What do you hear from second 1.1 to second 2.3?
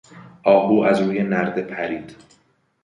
نرده پرید.